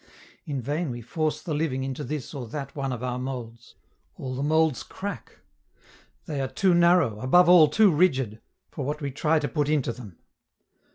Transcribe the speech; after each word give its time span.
In 0.45 0.63
vain 0.63 0.89
we 0.89 1.01
force 1.01 1.43
the 1.43 1.53
living 1.53 1.83
into 1.83 2.03
this 2.03 2.33
or 2.33 2.47
that 2.47 2.75
one 2.75 2.91
of 2.91 3.03
our 3.03 3.19
molds. 3.19 3.75
All 4.15 4.33
the 4.33 4.41
molds 4.41 4.81
crack. 4.81 5.41
They 6.25 6.41
are 6.41 6.47
too 6.47 6.73
narrow, 6.73 7.19
above 7.19 7.47
all 7.47 7.67
too 7.67 7.91
rigid, 7.91 8.41
for 8.71 8.83
what 8.83 8.99
we 8.99 9.11
try 9.11 9.37
to 9.37 9.47
put 9.47 9.69
into 9.69 9.93
them. 9.93 10.17